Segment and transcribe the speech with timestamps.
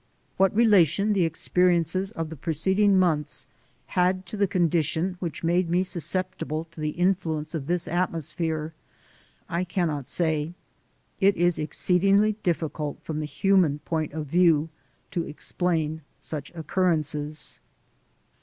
[0.37, 3.45] What relation the expe riences of the preceding months
[3.85, 8.73] had to the condi tion which made me susceptible to the influence of this atmosphere
[9.47, 10.55] I cannot say.
[11.19, 14.69] It is exceedingly A MYSTERIOUS EVENT 135 difficult from the human point of view
[15.11, 17.59] to explain such occurrences.